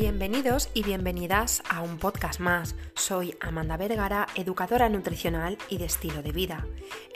Bienvenidos 0.00 0.70
y 0.74 0.84
bienvenidas 0.84 1.60
a 1.68 1.82
un 1.82 1.98
podcast 1.98 2.38
más. 2.38 2.76
Soy 2.94 3.34
Amanda 3.40 3.76
Vergara, 3.76 4.28
educadora 4.36 4.88
nutricional 4.88 5.58
y 5.68 5.78
de 5.78 5.86
estilo 5.86 6.22
de 6.22 6.30
vida. 6.30 6.64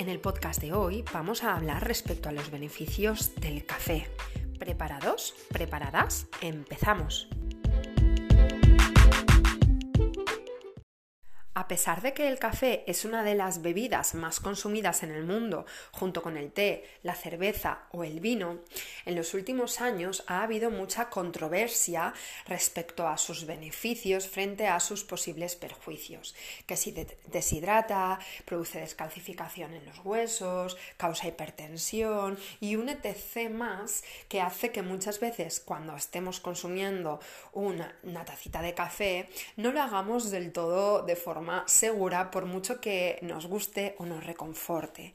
En 0.01 0.09
el 0.09 0.19
podcast 0.19 0.61
de 0.61 0.73
hoy 0.73 1.05
vamos 1.15 1.45
a 1.45 1.55
hablar 1.55 1.87
respecto 1.87 2.29
a 2.29 2.33
los 2.33 2.51
beneficios 2.51 3.37
del 3.37 3.65
café. 3.65 4.09
¿Preparados? 4.59 5.33
¿Preparadas? 5.53 6.27
Empezamos. 6.41 7.29
A 11.55 11.69
pesar 11.69 12.01
de 12.01 12.15
que 12.15 12.29
el 12.29 12.39
café 12.39 12.83
es 12.87 13.05
una 13.05 13.23
de 13.23 13.35
las 13.35 13.61
bebidas 13.61 14.15
más 14.15 14.41
consumidas 14.41 15.03
en 15.03 15.11
el 15.11 15.25
mundo, 15.25 15.67
junto 15.91 16.23
con 16.23 16.39
el 16.39 16.51
té, 16.51 16.83
la 17.03 17.15
cerveza 17.15 17.83
o 17.91 18.05
el 18.05 18.21
vino, 18.21 18.61
en 19.05 19.17
los 19.17 19.35
últimos 19.35 19.83
años 19.83 20.25
ha 20.29 20.45
habido 20.45 20.71
mucha 20.71 21.11
controversia 21.11 22.15
respecto 22.47 23.07
a 23.07 23.19
sus 23.19 23.45
beneficios 23.45 24.29
frente 24.29 24.67
a 24.67 24.81
sus 24.81 25.05
posibles 25.05 25.55
perjuicios, 25.55 26.35
que 26.67 26.79
si 26.79 26.93
deshidrata, 27.27 28.19
produce 28.47 28.81
descalcificación 28.81 29.75
en 29.75 29.85
los 29.85 29.99
huesos, 30.07 30.79
causa 30.97 31.29
hipertensión 31.29 32.39
y 32.61 32.77
un 32.77 32.89
etc 32.89 33.51
más 33.51 34.05
que 34.27 34.41
hace 34.41 34.73
que 34.73 34.81
muchas 34.81 35.21
veces 35.21 35.61
cuando 35.61 35.95
estemos 35.97 36.41
consumiendo 36.41 37.21
una, 37.53 37.95
una 38.05 38.25
tacita 38.25 38.63
de 38.63 38.73
café 38.73 39.29
no 39.57 39.71
lo 39.71 39.83
hagamos 39.83 40.31
del 40.31 40.51
todo 40.51 41.03
de 41.03 41.15
forma 41.15 41.42
segura 41.67 42.31
por 42.31 42.47
mucho 42.47 42.81
que 42.81 43.19
nos 43.23 43.47
guste 43.47 43.95
o 43.99 44.07
nos 44.07 44.25
reconforte. 44.25 45.15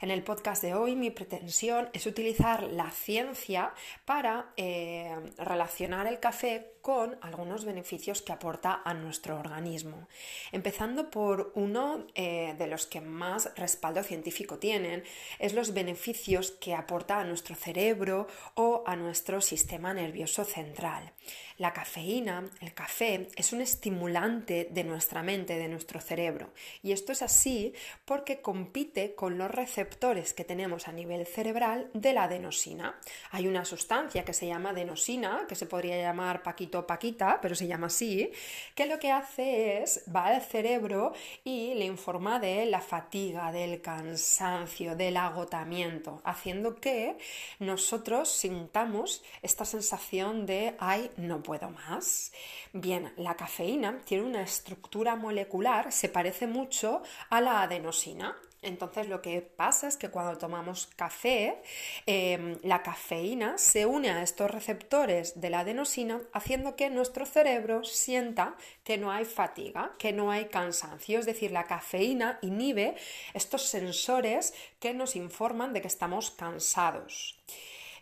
En 0.00 0.10
el 0.10 0.22
podcast 0.22 0.62
de 0.62 0.74
hoy 0.74 0.96
mi 0.96 1.10
pretensión 1.10 1.88
es 1.92 2.06
utilizar 2.06 2.62
la 2.64 2.90
ciencia 2.90 3.72
para 4.04 4.52
eh, 4.56 5.14
relacionar 5.38 6.06
el 6.06 6.20
café 6.20 6.75
con 6.86 7.18
algunos 7.20 7.64
beneficios 7.64 8.22
que 8.22 8.32
aporta 8.32 8.82
a 8.84 8.94
nuestro 8.94 9.40
organismo. 9.40 10.06
Empezando 10.52 11.10
por 11.10 11.50
uno 11.56 12.06
eh, 12.14 12.54
de 12.56 12.68
los 12.68 12.86
que 12.86 13.00
más 13.00 13.50
respaldo 13.56 14.04
científico 14.04 14.60
tienen, 14.60 15.02
es 15.40 15.52
los 15.52 15.74
beneficios 15.74 16.52
que 16.52 16.76
aporta 16.76 17.18
a 17.18 17.24
nuestro 17.24 17.56
cerebro 17.56 18.28
o 18.54 18.84
a 18.86 18.94
nuestro 18.94 19.40
sistema 19.40 19.92
nervioso 19.94 20.44
central. 20.44 21.12
La 21.58 21.72
cafeína, 21.72 22.44
el 22.60 22.74
café, 22.74 23.28
es 23.34 23.52
un 23.52 23.62
estimulante 23.62 24.68
de 24.70 24.84
nuestra 24.84 25.22
mente, 25.22 25.56
de 25.56 25.68
nuestro 25.68 26.00
cerebro. 26.00 26.52
Y 26.82 26.92
esto 26.92 27.12
es 27.12 27.22
así 27.22 27.72
porque 28.04 28.42
compite 28.42 29.14
con 29.14 29.38
los 29.38 29.50
receptores 29.50 30.34
que 30.34 30.44
tenemos 30.44 30.86
a 30.86 30.92
nivel 30.92 31.26
cerebral 31.26 31.90
de 31.94 32.12
la 32.12 32.24
adenosina. 32.24 33.00
Hay 33.30 33.48
una 33.48 33.64
sustancia 33.64 34.24
que 34.24 34.34
se 34.34 34.46
llama 34.46 34.70
adenosina, 34.70 35.46
que 35.48 35.54
se 35.54 35.66
podría 35.66 35.96
llamar 35.96 36.42
paquito 36.42 36.75
paquita, 36.84 37.38
pero 37.40 37.54
se 37.54 37.68
llama 37.68 37.86
así, 37.86 38.32
que 38.74 38.86
lo 38.86 38.98
que 38.98 39.12
hace 39.12 39.82
es 39.82 40.02
va 40.12 40.26
al 40.26 40.42
cerebro 40.42 41.12
y 41.44 41.74
le 41.74 41.84
informa 41.84 42.40
de 42.40 42.66
la 42.66 42.80
fatiga, 42.80 43.52
del 43.52 43.80
cansancio, 43.80 44.96
del 44.96 45.16
agotamiento, 45.16 46.20
haciendo 46.24 46.74
que 46.74 47.16
nosotros 47.60 48.28
sintamos 48.28 49.22
esta 49.42 49.64
sensación 49.64 50.44
de 50.46 50.74
ay, 50.80 51.08
no 51.16 51.42
puedo 51.42 51.70
más. 51.70 52.32
Bien, 52.72 53.12
la 53.16 53.36
cafeína 53.36 54.00
tiene 54.04 54.24
una 54.24 54.42
estructura 54.42 55.14
molecular, 55.14 55.92
se 55.92 56.08
parece 56.08 56.48
mucho 56.48 57.02
a 57.30 57.40
la 57.40 57.62
adenosina. 57.62 58.36
Entonces 58.62 59.08
lo 59.08 59.22
que 59.22 59.42
pasa 59.42 59.86
es 59.86 59.96
que 59.96 60.10
cuando 60.10 60.38
tomamos 60.38 60.88
café, 60.96 61.62
em, 62.06 62.58
la 62.62 62.82
cafeína 62.82 63.58
se 63.58 63.86
une 63.86 64.10
a 64.10 64.22
estos 64.22 64.50
receptores 64.50 65.40
de 65.40 65.50
la 65.50 65.60
adenosina, 65.60 66.20
haciendo 66.32 66.76
que 66.76 66.90
nuestro 66.90 67.26
cerebro 67.26 67.84
sienta 67.84 68.56
que 68.82 68.98
no 68.98 69.12
hay 69.12 69.24
fatiga, 69.24 69.92
que 69.98 70.12
no 70.12 70.30
hay 70.30 70.46
cansancio. 70.46 71.18
Es 71.18 71.26
decir, 71.26 71.52
la 71.52 71.64
cafeína 71.64 72.38
inhibe 72.42 72.96
estos 73.34 73.62
sensores 73.62 74.54
que 74.80 74.94
nos 74.94 75.16
informan 75.16 75.72
de 75.72 75.80
que 75.80 75.88
estamos 75.88 76.30
cansados. 76.30 77.38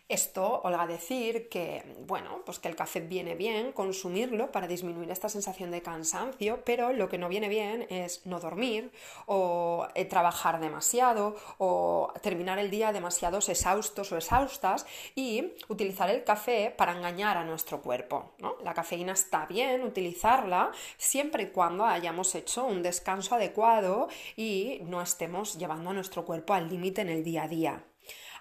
Esto 0.07 0.61
a 0.79 0.87
decir 0.87 1.49
que, 1.49 1.83
bueno, 2.05 2.41
pues 2.45 2.59
que 2.59 2.67
el 2.67 2.75
café 2.75 2.99
viene 2.99 3.35
bien 3.35 3.71
consumirlo 3.71 4.51
para 4.51 4.67
disminuir 4.67 5.09
esta 5.09 5.29
sensación 5.29 5.71
de 5.71 5.81
cansancio, 5.81 6.61
pero 6.65 6.93
lo 6.93 7.09
que 7.09 7.17
no 7.17 7.29
viene 7.29 7.49
bien 7.49 7.87
es 7.89 8.25
no 8.25 8.39
dormir 8.39 8.91
o 9.25 9.87
eh, 9.95 10.05
trabajar 10.05 10.59
demasiado 10.59 11.35
o 11.57 12.11
terminar 12.21 12.59
el 12.59 12.69
día 12.69 12.91
demasiados 12.91 13.49
exhaustos 13.49 14.11
o 14.11 14.17
exhaustas 14.17 14.85
y 15.15 15.53
utilizar 15.69 16.09
el 16.09 16.23
café 16.23 16.73
para 16.75 16.95
engañar 16.95 17.37
a 17.37 17.43
nuestro 17.43 17.81
cuerpo. 17.81 18.33
La 18.63 18.73
cafeína 18.73 19.13
está 19.13 19.45
bien 19.45 19.83
utilizarla 19.83 20.71
siempre 20.97 21.43
y 21.43 21.47
cuando 21.47 21.85
hayamos 21.85 22.35
hecho 22.35 22.65
un 22.65 22.83
descanso 22.83 23.35
adecuado 23.35 24.07
y 24.35 24.81
no 24.83 25.01
estemos 25.01 25.57
llevando 25.57 25.89
a 25.89 25.93
nuestro 25.93 26.25
cuerpo 26.25 26.53
al 26.53 26.69
límite 26.69 27.01
en 27.01 27.09
el 27.09 27.23
día 27.23 27.43
a 27.43 27.47
día. 27.47 27.83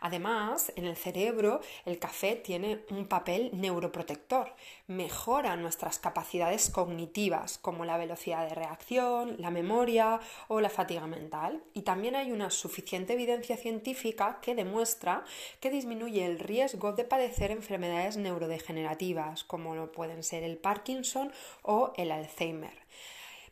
Además, 0.05 0.71
en 0.77 0.85
el 0.85 0.97
cerebro 0.97 1.63
el 1.87 1.99
café 1.99 2.37
tiene 2.37 2.81
un 2.91 3.07
papel 3.07 3.49
neuroprotector, 3.55 4.53
mejora 4.87 5.57
nuestras 5.57 5.99
capacidades 5.99 6.69
cognitivas 6.69 7.57
como 7.57 7.87
la 7.87 7.97
velocidad 7.97 8.47
de 8.47 8.55
reacción, 8.55 9.37
la 9.39 9.51
memoria 9.51 10.21
o 10.49 10.61
la 10.61 10.69
fatiga 10.69 11.07
mental. 11.07 11.63
Y 11.73 11.83
también 11.83 12.17
hay 12.17 12.33
una 12.33 12.51
suficiente 12.51 13.15
evidencia 13.15 13.57
científica 13.57 14.41
que 14.43 14.55
demuestra 14.55 15.25
que 15.59 15.71
disminuye 15.71 16.27
el 16.27 16.39
riesgo 16.39 16.93
de 16.93 17.05
padecer 17.05 17.51
enfermedades 17.51 18.19
neurodegenerativas 18.19 19.43
como 19.45 19.75
lo 19.75 19.91
pueden 19.91 20.23
ser 20.23 20.43
el 20.43 20.59
Parkinson 20.59 21.33
o 21.63 21.95
el 21.97 22.13
Alzheimer. 22.13 22.85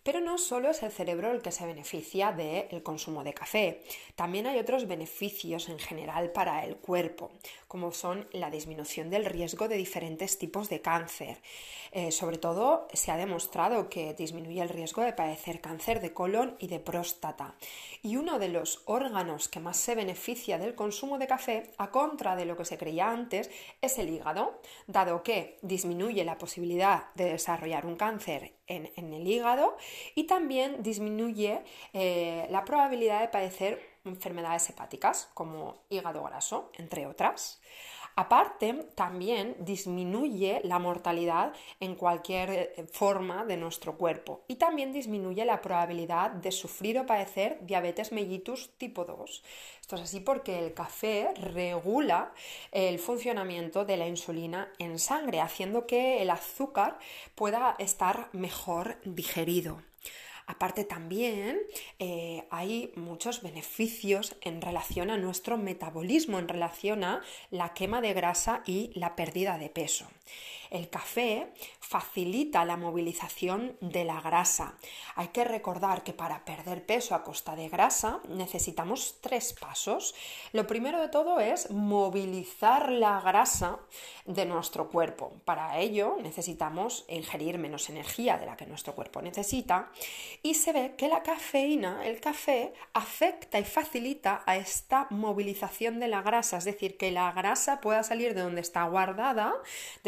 Pero 0.03 0.21
no 0.21 0.39
solo 0.39 0.71
es 0.71 0.83
el 0.83 0.91
cerebro 0.91 1.31
el 1.31 1.43
que 1.43 1.53
se 1.53 1.67
beneficia 1.67 2.33
del 2.33 2.83
consumo 2.83 3.23
de 3.23 3.35
café, 3.35 3.83
también 4.17 4.47
hay 4.47 4.59
otros 4.59 4.89
beneficios 4.89 5.69
en 5.69 5.79
general 5.79 6.33
para 6.33 6.65
el 6.65 6.77
cuerpo, 6.77 7.31
como 7.73 7.91
son 7.91 8.29
la 8.33 8.51
disminución 8.51 9.09
del 9.09 9.25
riesgo 9.25 9.67
de 9.67 9.79
diferentes 9.79 10.37
tipos 10.37 10.69
de 10.69 10.83
cáncer. 10.83 11.39
Eh, 11.91 12.13
sobre 12.13 12.37
todo 12.37 12.87
se 12.93 13.11
ha 13.11 13.17
demostrado 13.17 13.89
que 13.89 14.13
disminuye 14.13 14.61
el 14.61 14.69
riesgo 14.69 15.01
de 15.01 15.15
padecer 15.15 15.63
cáncer 15.63 16.03
de 16.03 16.13
colon 16.13 16.55
y 16.59 16.67
de 16.67 16.81
próstata. 16.81 17.55
Y 18.03 18.17
uno 18.17 18.39
de 18.39 18.49
los 18.49 18.83
órganos 18.85 19.49
que 19.49 19.59
más 19.59 19.79
se 19.79 19.95
beneficia 19.95 20.59
del 20.59 20.75
consumo 20.75 21.17
de 21.17 21.27
café, 21.27 21.71
a 21.79 21.91
contra 21.91 22.37
de 22.37 22.45
lo 22.45 22.59
que 22.59 22.67
se 22.67 22.77
creía 22.77 23.11
antes, 23.11 23.51
es 23.81 23.99
el 23.99 24.11
hígado, 24.11 24.61
dado 24.87 25.23
que 25.23 25.59
disminuye 25.63 26.27
la 26.27 26.37
posibilidad 26.37 27.15
de 27.15 27.25
desarrollar 27.25 27.87
un 27.87 27.97
cáncer 27.97 28.53
en, 28.67 29.15
el 29.15 29.27
hígado 29.27 29.79
y 30.15 30.25
también 30.25 30.83
disminuye 30.83 31.63
eh, 31.95 32.47
la 32.51 32.67
probabilidad 32.67 33.23
de 33.23 33.29
padecer 33.29 33.92
enfermedades 34.05 34.69
hepáticas 34.71 35.31
como 35.35 35.85
hígado 35.89 36.25
graso, 36.25 36.71
entre 36.79 37.07
otras. 37.07 37.61
Aparte, 38.15 38.75
también 38.95 39.57
disminuye 39.61 40.61
la 40.65 40.79
mortalidad 40.79 41.55
en 41.81 41.95
cualquier 41.95 42.51
eh, 42.51 42.87
forma 42.93 43.47
de 43.47 43.57
nuestro 43.57 43.97
cuerpo 43.97 44.43
y 44.49 44.57
también 44.57 44.93
disminuye 44.93 45.47
la 45.47 45.63
probabilidad 45.63 46.31
de 46.31 46.53
sufrir 46.53 46.99
o 46.99 47.07
padecer 47.07 47.59
diabetes 47.63 48.13
mellitus 48.13 48.77
tipo 48.77 49.07
2. 49.07 49.43
Esto 49.81 49.97
es 49.97 50.03
así 50.03 50.21
porque 50.21 50.59
el 50.59 50.75
café 50.75 51.33
regula 51.37 52.35
el 52.71 52.99
funcionamiento 52.99 53.87
de 53.87 53.97
la 53.97 54.07
insulina 54.07 54.71
en 54.79 54.99
sangre, 54.99 55.41
haciendo 55.41 55.87
que 55.87 56.21
el 56.21 56.29
azúcar 56.29 56.99
pueda 57.35 57.77
estar 57.79 58.29
mejor 58.33 58.99
digerido. 59.05 59.81
Aparte 60.53 60.85
también 60.85 61.63
eh, 61.99 62.45
hay 62.51 62.93
muchos 62.95 63.41
beneficios 63.41 64.37
en 64.43 64.61
relación 64.61 65.09
a 65.11 65.17
nuestro 65.17 65.57
metabolismo, 65.57 66.39
en 66.39 66.47
relación 66.47 67.05
a 67.05 67.23
la 67.51 67.73
quema 67.73 68.03
de 68.03 68.13
grasa 68.13 68.63
y 68.67 68.91
la 68.95 69.17
pérdida 69.17 69.57
de 69.57 69.71
peso. 69.71 70.07
El 70.71 70.89
café 70.89 71.53
facilita 71.81 72.65
la 72.65 72.79
movilización 72.79 73.77
de 73.83 74.05
la 74.05 74.23
grasa. 74.23 74.75
Hay 75.17 75.29
que 75.29 75.45
recordar 75.45 76.03
que 76.03 76.15
para 76.15 76.47
perder 76.47 76.87
peso 76.87 77.15
a 77.15 77.23
costa 77.23 77.55
de 77.55 77.69
grasa 77.69 78.21
necesitamos 78.31 79.17
tres 79.21 79.53
pasos. 79.53 80.15
Lo 80.53 80.67
primero 80.67 81.03
de 81.03 81.11
todo 81.11 81.41
es 81.41 81.71
movilizar 81.71 82.91
la 82.91 83.21
grasa 83.21 83.81
de 84.25 84.47
nuestro 84.47 84.89
cuerpo. 84.89 85.35
Para 85.45 85.79
ello 85.79 86.17
necesitamos 86.23 87.05
ingerir 87.09 87.59
menos 87.59 87.91
energía 87.91 88.39
de 88.39 88.47
la 88.47 88.57
que 88.57 88.65
nuestro 88.65 88.95
cuerpo 88.95 89.21
necesita 89.21 89.91
Y 90.43 90.55
se 90.55 90.73
ve 90.73 90.95
que 90.97 91.09
la 91.09 91.23
cafeína, 91.23 92.07
el 92.07 92.21
café, 92.21 92.73
afecta 92.95 93.59
y 93.59 93.65
facilita 93.65 94.43
a 94.47 94.57
esta 94.57 95.07
movilización 95.11 96.01
de 96.01 96.09
la 96.09 96.23
grasa, 96.23 96.57
es 96.57 96.65
decir, 96.65 96.97
que 96.97 97.11
la 97.11 97.31
grasa 97.33 97.83
pueda 97.83 98.03
salir 98.03 98.35
de 98.35 98.41
donde 98.41 98.63
está 98.63 98.85
guardada, 98.85 99.55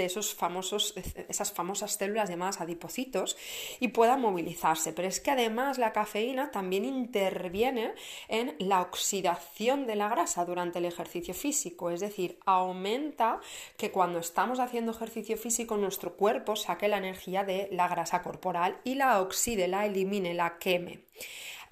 esos 0.07 0.35
famosos, 0.35 0.95
esas 1.29 1.53
famosas 1.53 1.93
células 1.97 2.29
llamadas 2.29 2.61
adipocitos, 2.61 3.37
y 3.81 3.89
pueda 3.89 4.17
movilizarse. 4.17 4.93
Pero 4.93 5.09
es 5.09 5.21
que 5.21 5.31
además 5.31 5.79
la 5.79 5.93
cafeína 5.93 6.51
también 6.51 6.85
interviene 6.85 7.95
en 8.29 8.55
la 8.59 8.81
oxidación 8.81 9.87
de 9.87 9.97
la 9.97 10.09
grasa 10.09 10.45
durante 10.45 10.79
el 10.79 10.85
ejercicio 10.85 11.35
físico, 11.35 11.91
es 11.91 12.01
decir, 12.01 12.39
aumenta 12.45 13.41
que 13.77 13.91
cuando 13.91 14.19
estamos 14.19 14.61
haciendo 14.61 14.93
ejercicio 14.93 15.37
físico 15.37 15.77
nuestro 15.77 16.17
cuerpo 16.17 16.57
saque 16.57 16.89
la 16.89 16.99
energía 16.99 17.45
de 17.45 17.69
la 17.71 17.89
grasa 17.89 18.23
corporal 18.23 18.79
y 18.85 18.95
la 18.95 19.21
oxide, 19.21 19.69
la 19.69 19.87
elimine, 19.87 20.35
la 20.35 20.59
queme. 20.59 21.05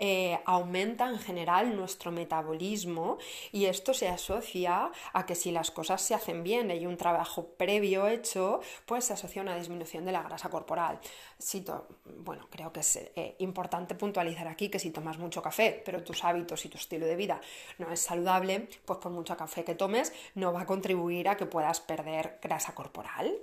Eh, 0.04 0.36
aumenta 0.46 1.08
en 1.08 1.20
general 1.20 1.76
nuestro 1.76 2.10
metabolismo 2.10 3.18
y 3.52 3.66
esto 3.66 3.94
se 3.94 4.08
asocia 4.08 4.90
a 5.12 5.26
que 5.26 5.36
si 5.36 5.52
las 5.52 5.70
cosas 5.70 6.02
se 6.02 6.12
hacen 6.12 6.42
bien 6.42 6.72
y 6.72 6.86
un 6.86 6.96
trabajo 6.96 7.50
previo 7.56 8.08
hecho, 8.08 8.58
pues 8.84 9.04
se 9.04 9.12
asocia 9.12 9.42
a 9.42 9.44
una 9.44 9.56
disminución 9.56 10.04
de 10.04 10.10
la 10.10 10.24
grasa 10.24 10.50
corporal. 10.50 10.98
bueno, 12.16 12.48
creo 12.50 12.72
que 12.72 12.80
es 12.80 12.96
eh, 12.96 13.36
importante 13.38 13.94
puntualizar 13.94 14.48
aquí 14.48 14.68
que 14.70 14.80
si 14.80 14.90
tomas 14.90 15.18
mucho 15.18 15.40
café, 15.40 15.80
pero 15.84 16.02
tus 16.02 16.24
hábitos 16.24 16.64
y 16.64 16.68
tu 16.68 16.78
estilo 16.78 17.06
de 17.06 17.14
vida 17.14 17.40
no 17.78 17.92
es 17.92 18.00
saludable, 18.00 18.68
pues 18.84 18.98
por 18.98 19.12
mucho 19.12 19.36
café 19.36 19.62
que 19.62 19.76
tomes 19.76 20.12
no 20.34 20.52
va 20.52 20.62
a 20.62 20.66
contribuir 20.66 21.28
a 21.28 21.36
que 21.36 21.46
puedas 21.46 21.78
perder 21.78 22.40
grasa 22.42 22.74
corporal. 22.74 23.38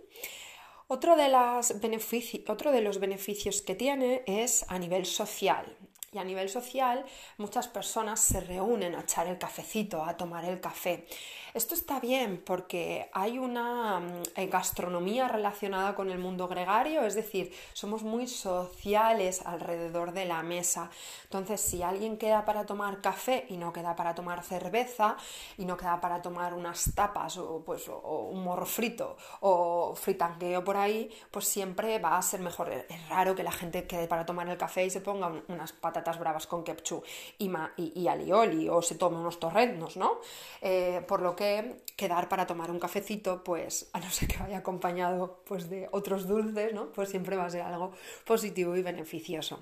Otro 0.91 1.15
de, 1.15 1.29
los 1.29 2.99
beneficios 2.99 3.61
que 3.61 3.75
tiene 3.75 4.23
es 4.25 4.65
a 4.69 4.79
nivel 4.79 5.05
social. 5.05 5.77
Y 6.11 6.17
a 6.17 6.23
nivel 6.23 6.49
social, 6.49 7.05
muchas 7.37 7.67
personas 7.67 8.19
se 8.19 8.41
reúnen 8.41 8.95
a 8.95 9.01
echar 9.01 9.27
el 9.27 9.37
cafecito, 9.37 10.03
a 10.03 10.17
tomar 10.17 10.45
el 10.45 10.59
café. 10.59 11.05
Esto 11.53 11.73
está 11.73 11.99
bien 11.99 12.43
porque 12.45 13.09
hay 13.11 13.39
una 13.39 13.99
mm, 13.99 14.23
eh, 14.35 14.47
gastronomía 14.47 15.27
relacionada 15.27 15.95
con 15.95 16.11
el 16.11 16.19
mundo 16.19 16.47
gregario, 16.47 17.01
es 17.05 17.15
decir, 17.15 17.51
somos 17.73 18.03
muy 18.03 18.27
sociales 18.27 19.41
alrededor 19.45 20.11
de 20.13 20.25
la 20.25 20.43
mesa. 20.43 20.91
Entonces, 21.23 21.59
si 21.59 21.81
alguien 21.81 22.17
queda 22.17 22.45
para 22.45 22.65
tomar 22.65 23.01
café 23.01 23.45
y 23.49 23.57
no 23.57 23.73
queda 23.73 23.95
para 23.95 24.13
tomar 24.13 24.43
cerveza 24.43 25.17
y 25.57 25.65
no 25.65 25.75
queda 25.75 25.99
para 25.99 26.21
tomar 26.21 26.53
unas 26.53 26.91
tapas 26.93 27.37
o, 27.37 27.63
pues, 27.65 27.87
un 27.87 28.43
morro 28.43 28.65
frito 28.65 29.17
o 29.41 29.95
fritangueo 29.95 30.63
por 30.63 30.77
ahí, 30.77 31.09
pues 31.31 31.47
siempre 31.47 31.97
va 31.99 32.17
a 32.17 32.21
ser 32.21 32.41
mejor. 32.41 32.69
Es 32.69 33.09
raro 33.09 33.35
que 33.35 33.43
la 33.43 33.51
gente 33.51 33.87
quede 33.87 34.07
para 34.07 34.25
tomar 34.25 34.47
el 34.49 34.57
café 34.57 34.85
y 34.85 34.89
se 34.89 35.01
ponga 35.01 35.31
unas 35.47 35.71
bravas 36.19 36.47
con 36.47 36.63
ketchup 36.63 37.03
y, 37.37 37.51
y, 37.77 38.07
alioli 38.07 38.69
o 38.69 38.81
se 38.81 38.95
tome 38.95 39.17
unos 39.17 39.39
torreznos, 39.39 39.97
¿no? 39.97 40.19
Eh, 40.61 41.03
por 41.07 41.21
lo 41.21 41.35
que 41.35 41.83
quedar 41.95 42.29
para 42.29 42.47
tomar 42.47 42.71
un 42.71 42.79
cafecito, 42.79 43.43
pues 43.43 43.89
a 43.93 43.99
no 43.99 44.09
ser 44.09 44.27
que 44.27 44.37
vaya 44.37 44.59
acompañado 44.59 45.43
pues, 45.45 45.69
de 45.69 45.87
otros 45.91 46.27
dulces, 46.27 46.73
¿no? 46.73 46.91
Pues 46.91 47.09
siempre 47.09 47.35
va 47.35 47.45
a 47.45 47.49
ser 47.49 47.61
algo 47.61 47.91
positivo 48.25 48.75
y 48.75 48.81
beneficioso. 48.81 49.59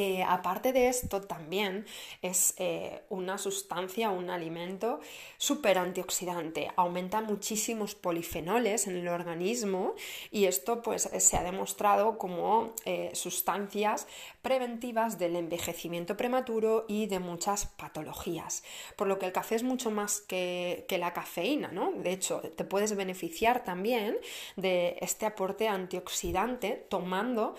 Eh, 0.00 0.22
aparte 0.22 0.72
de 0.72 0.86
esto, 0.86 1.22
también 1.22 1.84
es 2.22 2.54
eh, 2.58 3.02
una 3.08 3.36
sustancia, 3.36 4.10
un 4.10 4.30
alimento 4.30 5.00
súper 5.38 5.76
antioxidante. 5.76 6.70
Aumenta 6.76 7.20
muchísimos 7.20 7.96
polifenoles 7.96 8.86
en 8.86 8.96
el 8.96 9.08
organismo 9.08 9.96
y 10.30 10.44
esto 10.44 10.82
pues, 10.82 11.10
se 11.18 11.36
ha 11.36 11.42
demostrado 11.42 12.16
como 12.16 12.74
eh, 12.84 13.10
sustancias 13.14 14.06
preventivas 14.40 15.18
del 15.18 15.34
envejecimiento 15.34 16.16
prematuro 16.16 16.84
y 16.86 17.06
de 17.06 17.18
muchas 17.18 17.66
patologías. 17.66 18.62
Por 18.94 19.08
lo 19.08 19.18
que 19.18 19.26
el 19.26 19.32
café 19.32 19.56
es 19.56 19.64
mucho 19.64 19.90
más 19.90 20.20
que, 20.20 20.86
que 20.86 20.98
la 20.98 21.12
cafeína, 21.12 21.72
¿no? 21.72 21.90
De 21.90 22.12
hecho, 22.12 22.38
te 22.40 22.62
puedes 22.62 22.94
beneficiar 22.94 23.64
también 23.64 24.16
de 24.54 24.96
este 25.00 25.26
aporte 25.26 25.66
antioxidante 25.66 26.86
tomando 26.88 27.56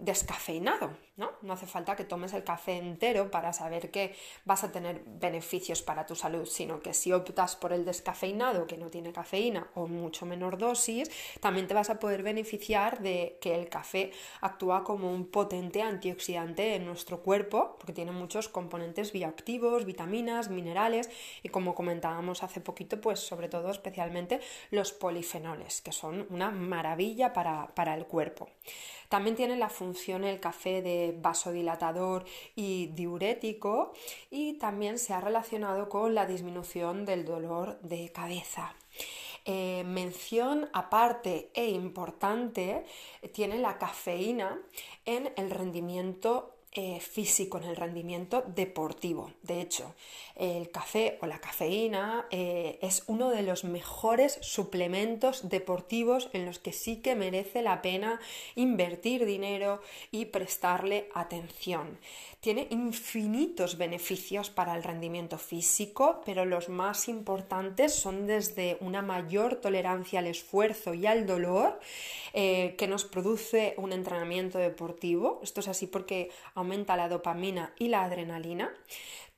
descafeinado. 0.00 1.07
¿No? 1.18 1.32
No 1.42 1.52
hace 1.52 1.66
falta 1.66 1.96
que 1.96 2.04
tomes 2.04 2.32
el 2.32 2.44
café 2.44 2.78
entero 2.78 3.30
para 3.30 3.52
saber 3.52 3.90
que 3.90 4.14
vas 4.44 4.64
a 4.64 4.72
tener 4.72 5.02
beneficios 5.04 5.82
para 5.82 6.06
tu 6.06 6.14
salud, 6.14 6.46
sino 6.46 6.80
que 6.80 6.94
si 6.94 7.12
optas 7.12 7.56
por 7.56 7.72
el 7.72 7.84
descafeinado 7.84 8.66
que 8.66 8.78
no 8.78 8.88
tiene 8.88 9.12
cafeína 9.12 9.68
o 9.74 9.88
mucho 9.88 10.24
menor 10.24 10.58
dosis, 10.58 11.10
también 11.40 11.66
te 11.66 11.74
vas 11.74 11.90
a 11.90 11.98
poder 11.98 12.22
beneficiar 12.22 13.00
de 13.00 13.36
que 13.40 13.54
el 13.54 13.68
café 13.68 14.12
actúa 14.40 14.84
como 14.84 15.12
un 15.12 15.26
potente 15.26 15.82
antioxidante 15.82 16.76
en 16.76 16.86
nuestro 16.86 17.20
cuerpo, 17.20 17.76
porque 17.78 17.92
tiene 17.92 18.12
muchos 18.12 18.48
componentes 18.48 19.12
bioactivos, 19.12 19.84
vitaminas, 19.84 20.48
minerales 20.48 21.10
y 21.42 21.48
como 21.48 21.74
comentábamos 21.74 22.44
hace 22.44 22.60
poquito, 22.60 23.00
pues 23.00 23.18
sobre 23.18 23.48
todo 23.48 23.70
especialmente 23.70 24.40
los 24.70 24.92
polifenoles, 24.92 25.80
que 25.80 25.90
son 25.90 26.26
una 26.30 26.52
maravilla 26.52 27.32
para, 27.32 27.74
para 27.74 27.94
el 27.94 28.06
cuerpo. 28.06 28.48
También 29.08 29.36
tiene 29.36 29.56
la 29.56 29.70
función 29.70 30.22
el 30.22 30.38
café 30.38 30.82
de 30.82 31.07
vasodilatador 31.12 32.24
y 32.54 32.88
diurético 32.88 33.92
y 34.30 34.54
también 34.54 34.98
se 34.98 35.14
ha 35.14 35.20
relacionado 35.20 35.88
con 35.88 36.14
la 36.14 36.26
disminución 36.26 37.04
del 37.04 37.24
dolor 37.24 37.80
de 37.80 38.10
cabeza. 38.12 38.74
Eh, 39.44 39.82
mención 39.86 40.68
aparte 40.74 41.50
e 41.54 41.70
importante 41.70 42.84
tiene 43.32 43.58
la 43.58 43.78
cafeína 43.78 44.60
en 45.06 45.32
el 45.36 45.50
rendimiento 45.50 46.57
eh, 46.72 47.00
físico, 47.00 47.58
en 47.58 47.64
el 47.64 47.76
rendimiento 47.76 48.44
deportivo. 48.54 49.32
De 49.42 49.60
hecho, 49.60 49.94
el 50.36 50.70
café 50.70 51.18
o 51.22 51.26
la 51.26 51.40
cafeína 51.40 52.26
eh, 52.30 52.78
es 52.82 53.04
uno 53.06 53.30
de 53.30 53.42
los 53.42 53.64
mejores 53.64 54.38
suplementos 54.42 55.48
deportivos 55.48 56.28
en 56.32 56.46
los 56.46 56.58
que 56.58 56.72
sí 56.72 56.96
que 56.96 57.16
merece 57.16 57.62
la 57.62 57.82
pena 57.82 58.20
invertir 58.54 59.24
dinero 59.24 59.80
y 60.10 60.26
prestarle 60.26 61.08
atención. 61.14 61.98
Tiene 62.40 62.68
infinitos 62.70 63.78
beneficios 63.78 64.48
para 64.48 64.76
el 64.76 64.84
rendimiento 64.84 65.38
físico, 65.38 66.22
pero 66.24 66.44
los 66.44 66.68
más 66.68 67.08
importantes 67.08 67.92
son 67.92 68.28
desde 68.28 68.76
una 68.80 69.02
mayor 69.02 69.56
tolerancia 69.56 70.20
al 70.20 70.28
esfuerzo 70.28 70.94
y 70.94 71.06
al 71.06 71.26
dolor 71.26 71.80
eh, 72.34 72.76
que 72.78 72.86
nos 72.86 73.04
produce 73.04 73.74
un 73.76 73.92
entrenamiento 73.92 74.58
deportivo. 74.58 75.40
Esto 75.42 75.60
es 75.60 75.68
así 75.68 75.88
porque 75.88 76.30
aumenta 76.58 76.96
la 76.96 77.08
dopamina 77.08 77.72
y 77.78 77.88
la 77.88 78.04
adrenalina. 78.04 78.70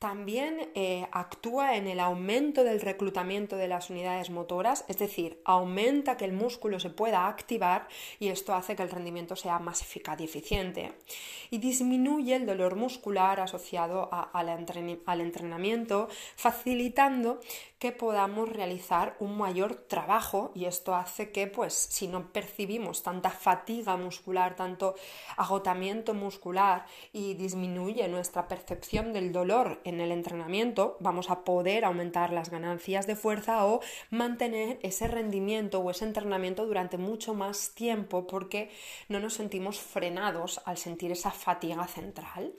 También 0.01 0.71
eh, 0.75 1.07
actúa 1.13 1.77
en 1.77 1.87
el 1.87 2.01
aumento 2.01 2.65
del 2.65 2.81
reclutamiento 2.81 3.57
de 3.57 3.69
las 3.69 3.91
unidades 3.91 4.31
motoras, 4.31 4.87
es 4.89 4.97
decir, 4.97 5.43
aumenta 5.45 6.17
que 6.17 6.25
el 6.25 6.33
músculo 6.33 6.81
se 6.81 6.89
pueda 6.89 7.29
activar 7.29 7.87
y 8.19 8.29
esto 8.29 8.55
hace 8.55 8.75
que 8.75 8.83
el 8.83 8.89
rendimiento 8.89 9.37
sea 9.37 9.59
más 9.59 9.83
eficaz 9.83 10.19
y 10.19 10.25
eficiente. 10.25 10.95
Y 11.51 11.59
disminuye 11.59 12.35
el 12.35 12.47
dolor 12.47 12.77
muscular 12.77 13.41
asociado 13.41 14.09
al 14.33 15.21
entrenamiento, 15.21 16.09
facilitando 16.35 17.39
que 17.79 17.93
podamos 17.93 18.49
realizar 18.49 19.17
un 19.21 19.37
mayor 19.37 19.75
trabajo 19.75 20.53
y 20.55 20.67
esto 20.67 20.95
hace 20.95 21.31
que, 21.31 21.47
pues, 21.47 21.75
si 21.75 22.09
no 22.09 22.33
percibimos 22.33 23.03
tanta 23.03 23.31
fatiga 23.31 23.97
muscular, 23.97 24.57
tanto 24.57 24.95
agotamiento 25.37 26.15
muscular 26.15 26.87
y 27.13 27.35
disminuye 27.35 28.07
nuestra 28.09 28.49
percepción 28.49 29.13
del 29.13 29.33
dolor 29.33 29.81
en 29.91 30.01
el 30.01 30.13
entrenamiento 30.13 30.97
vamos 31.01 31.31
a 31.31 31.45
poder 31.45 31.85
aumentar 31.85 32.33
las 32.33 32.51
ganancias 32.51 33.07
de 33.07 33.17
fuerza 33.17 33.67
o 33.67 33.81
mantener 34.11 34.79
ese 34.83 35.07
rendimiento 35.09 35.81
o 35.81 35.91
ese 35.91 36.05
entrenamiento 36.05 36.67
durante 36.67 36.97
mucho 36.97 37.35
más 37.35 37.75
tiempo 37.75 38.27
porque 38.27 38.71
no 39.09 39.21
nos 39.21 39.35
sentimos 39.35 39.79
frenados 39.79 40.61
al 40.65 40.79
sentir 40.79 41.13
esa 41.13 41.31
fatiga 41.31 41.87
central. 41.87 42.55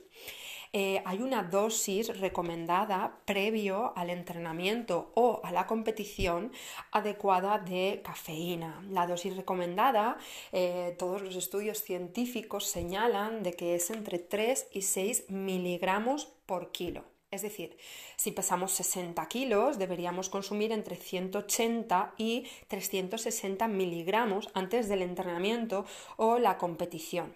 Eh, 0.74 1.02
hay 1.04 1.20
una 1.20 1.42
dosis 1.42 2.18
recomendada 2.18 3.18
previo 3.26 3.92
al 3.94 4.08
entrenamiento 4.08 5.12
o 5.14 5.42
a 5.44 5.52
la 5.52 5.66
competición 5.66 6.50
adecuada 6.92 7.58
de 7.58 8.00
cafeína. 8.02 8.82
La 8.88 9.06
dosis 9.06 9.36
recomendada, 9.36 10.16
eh, 10.50 10.96
todos 10.98 11.20
los 11.20 11.36
estudios 11.36 11.82
científicos 11.82 12.64
señalan 12.64 13.42
de 13.42 13.52
que 13.52 13.74
es 13.74 13.90
entre 13.90 14.18
3 14.18 14.68
y 14.72 14.80
6 14.80 15.28
miligramos 15.28 16.32
por 16.46 16.72
kilo. 16.72 17.11
Es 17.32 17.40
decir, 17.40 17.78
si 18.16 18.30
pesamos 18.30 18.72
60 18.72 19.26
kilos, 19.26 19.78
deberíamos 19.78 20.28
consumir 20.28 20.70
entre 20.70 20.96
180 20.96 22.12
y 22.18 22.46
360 22.68 23.68
miligramos 23.68 24.50
antes 24.52 24.86
del 24.90 25.00
entrenamiento 25.00 25.86
o 26.18 26.38
la 26.38 26.58
competición. 26.58 27.32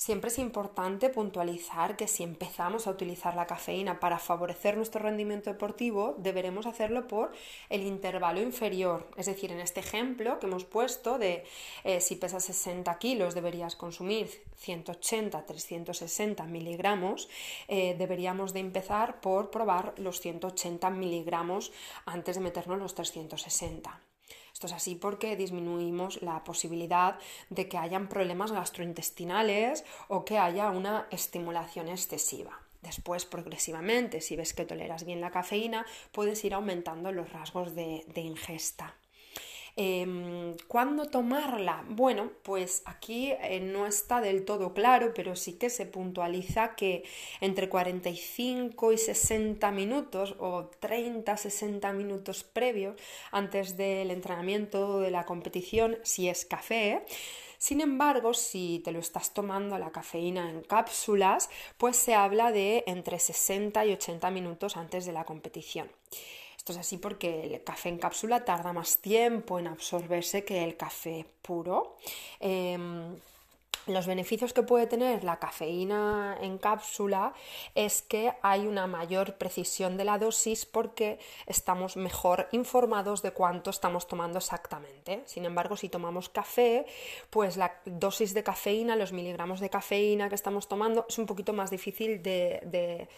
Siempre 0.00 0.28
es 0.28 0.38
importante 0.38 1.08
puntualizar 1.08 1.96
que 1.96 2.06
si 2.06 2.22
empezamos 2.22 2.86
a 2.86 2.92
utilizar 2.92 3.34
la 3.34 3.48
cafeína 3.48 3.98
para 3.98 4.20
favorecer 4.20 4.76
nuestro 4.76 5.02
rendimiento 5.02 5.50
deportivo, 5.50 6.14
deberemos 6.18 6.66
hacerlo 6.66 7.08
por 7.08 7.32
el 7.68 7.82
intervalo 7.82 8.40
inferior. 8.40 9.08
Es 9.16 9.26
decir, 9.26 9.50
en 9.50 9.58
este 9.58 9.80
ejemplo 9.80 10.38
que 10.38 10.46
hemos 10.46 10.64
puesto 10.64 11.18
de 11.18 11.42
eh, 11.82 12.00
si 12.00 12.14
pesas 12.14 12.44
60 12.44 12.96
kilos 12.98 13.34
deberías 13.34 13.74
consumir 13.74 14.30
180-360 14.64 16.46
miligramos, 16.46 17.28
eh, 17.66 17.96
deberíamos 17.98 18.52
de 18.52 18.60
empezar 18.60 19.20
por 19.20 19.50
probar 19.50 19.94
los 19.96 20.20
180 20.20 20.90
miligramos 20.90 21.72
antes 22.06 22.36
de 22.36 22.42
meternos 22.42 22.78
los 22.78 22.94
360. 22.94 24.00
Esto 24.58 24.66
es 24.66 24.72
así 24.72 24.96
porque 24.96 25.36
disminuimos 25.36 26.20
la 26.20 26.42
posibilidad 26.42 27.16
de 27.48 27.68
que 27.68 27.78
hayan 27.78 28.08
problemas 28.08 28.50
gastrointestinales 28.50 29.84
o 30.08 30.24
que 30.24 30.36
haya 30.36 30.72
una 30.72 31.06
estimulación 31.12 31.86
excesiva. 31.86 32.58
Después, 32.82 33.24
progresivamente, 33.24 34.20
si 34.20 34.34
ves 34.34 34.54
que 34.54 34.64
toleras 34.64 35.04
bien 35.04 35.20
la 35.20 35.30
cafeína, 35.30 35.86
puedes 36.10 36.44
ir 36.44 36.54
aumentando 36.54 37.12
los 37.12 37.32
rasgos 37.32 37.76
de 37.76 38.02
ingesta. 38.16 38.96
Em, 39.80 40.56
¿Cuándo 40.66 41.04
tomarla? 41.06 41.84
Bueno, 41.88 42.32
pues 42.42 42.82
aquí 42.84 43.30
eh, 43.30 43.60
no 43.60 43.86
está 43.86 44.20
del 44.20 44.44
todo 44.44 44.74
claro, 44.74 45.12
pero 45.14 45.36
sí 45.36 45.52
que 45.52 45.70
se 45.70 45.86
puntualiza 45.86 46.74
que 46.74 47.04
entre 47.40 47.68
45 47.68 48.92
y 48.92 48.98
60 48.98 49.70
minutos 49.70 50.34
o 50.40 50.68
30-60 50.80 51.94
minutos 51.94 52.42
previos 52.42 53.00
antes 53.30 53.76
del 53.76 54.10
entrenamiento 54.10 54.98
de 54.98 55.12
la 55.12 55.24
competición, 55.24 55.98
si 56.02 56.28
es 56.28 56.44
café, 56.44 57.04
sin 57.58 57.80
embargo, 57.80 58.34
si 58.34 58.80
te 58.84 58.90
lo 58.90 58.98
estás 58.98 59.32
tomando 59.32 59.78
la 59.78 59.92
cafeína 59.92 60.50
en 60.50 60.62
cápsulas, 60.62 61.50
pues 61.76 61.96
se 61.96 62.14
habla 62.14 62.50
de 62.50 62.82
entre 62.88 63.20
60 63.20 63.86
y 63.86 63.92
80 63.92 64.28
minutos 64.32 64.76
antes 64.76 65.06
de 65.06 65.12
la 65.12 65.24
competición. 65.24 65.88
Esto 66.68 66.80
es 66.80 66.86
así 66.86 66.98
porque 66.98 67.44
el 67.46 67.64
café 67.64 67.88
en 67.88 67.96
cápsula 67.96 68.44
tarda 68.44 68.74
más 68.74 68.98
tiempo 68.98 69.58
en 69.58 69.68
absorberse 69.68 70.44
que 70.44 70.62
el 70.62 70.76
café 70.76 71.24
puro. 71.40 71.96
Em, 72.40 73.16
los 73.88 74.06
beneficios 74.06 74.52
que 74.52 74.62
puede 74.62 74.86
tener 74.86 75.24
la 75.24 75.38
cafeína 75.38 76.36
en 76.40 76.58
cápsula 76.58 77.32
es 77.74 78.02
que 78.02 78.32
hay 78.42 78.66
una 78.66 78.86
mayor 78.86 79.36
precisión 79.36 79.96
de 79.96 80.04
la 80.04 80.18
dosis 80.18 80.66
porque 80.66 81.18
estamos 81.46 81.96
mejor 81.96 82.48
informados 82.52 83.22
de 83.22 83.32
cuánto 83.32 83.70
estamos 83.70 84.06
tomando 84.06 84.38
exactamente. 84.38 85.22
Sin 85.26 85.44
embargo, 85.44 85.76
si 85.76 85.88
tomamos 85.88 86.28
café, 86.28 86.86
pues 87.30 87.56
la 87.56 87.80
dosis 87.84 88.34
de 88.34 88.42
cafeína, 88.42 88.96
los 88.96 89.12
miligramos 89.12 89.60
de 89.60 89.70
cafeína 89.70 90.28
que 90.28 90.34
estamos 90.34 90.68
tomando 90.68 91.06
es 91.08 91.18
un 91.18 91.26
poquito 91.26 91.52
más 91.52 91.70
difícil 91.70 92.22
de, 92.22 93.08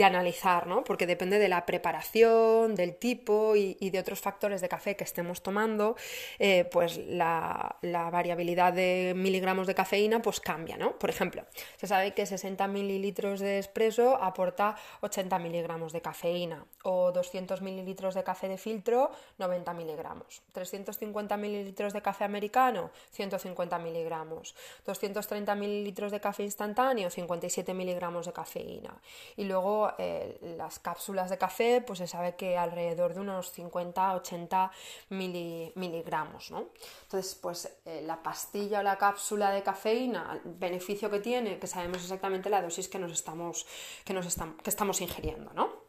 analizar, 0.00 0.66
¿no? 0.66 0.84
porque 0.84 1.06
depende 1.06 1.38
de 1.38 1.48
la 1.48 1.64
preparación, 1.64 2.74
del 2.74 2.96
tipo 2.96 3.56
y, 3.56 3.90
de 3.90 3.98
otros 3.98 4.20
factores 4.20 4.60
de 4.60 4.68
café 4.68 4.96
que 4.96 5.04
estemos 5.04 5.42
tomando, 5.42 5.96
eh, 6.38 6.68
pues 6.70 6.98
la 6.98 7.76
variabilidad 7.82 8.72
de 8.72 9.12
miligramos 9.16 9.66
de 9.66 9.74
cafeína 9.74 10.13
pues 10.22 10.40
cambia, 10.40 10.76
¿no? 10.76 10.98
Por 10.98 11.10
ejemplo, 11.10 11.44
se 11.76 11.86
sabe 11.86 12.14
que 12.14 12.26
60 12.26 12.66
mililitros 12.68 13.40
de 13.40 13.58
espresso 13.58 14.16
aporta 14.22 14.76
80 15.00 15.38
miligramos 15.38 15.92
de 15.92 16.00
cafeína 16.00 16.66
o 16.82 17.12
200 17.12 17.60
mililitros 17.62 18.14
de 18.14 18.24
café 18.24 18.48
de 18.48 18.58
filtro, 18.58 19.10
90 19.38 19.72
miligramos. 19.74 20.42
350 20.52 21.36
mililitros 21.36 21.92
de 21.92 22.02
café 22.02 22.24
americano, 22.24 22.90
150 23.12 23.78
miligramos. 23.78 24.54
230 24.84 25.54
mililitros 25.54 26.12
de 26.12 26.20
café 26.20 26.42
instantáneo, 26.42 27.10
57 27.10 27.74
miligramos 27.74 28.26
de 28.26 28.32
cafeína. 28.32 28.94
Y 29.36 29.44
luego 29.44 29.92
eh, 29.98 30.38
las 30.56 30.78
cápsulas 30.78 31.30
de 31.30 31.38
café, 31.38 31.82
pues 31.86 31.98
se 31.98 32.06
sabe 32.06 32.34
que 32.36 32.56
alrededor 32.56 33.14
de 33.14 33.20
unos 33.20 33.56
50-80 33.56 34.70
miligramos, 35.10 36.50
¿no? 36.50 36.68
Entonces, 37.02 37.34
pues 37.34 37.72
eh, 37.84 38.02
la 38.04 38.22
pastilla 38.22 38.80
o 38.80 38.82
la 38.82 38.98
cápsula 38.98 39.50
de 39.50 39.62
cafeína 39.62 40.03
el 40.04 40.40
beneficio 40.44 41.10
que 41.10 41.20
tiene, 41.20 41.58
que 41.58 41.66
sabemos 41.66 42.02
exactamente 42.02 42.50
la 42.50 42.62
dosis 42.62 42.88
que 42.88 42.98
nos 42.98 43.12
estamos, 43.12 43.66
que 44.04 44.14
nos 44.14 44.26
que 44.62 44.70
estamos 44.70 45.00
ingiriendo, 45.00 45.52
¿no? 45.52 45.84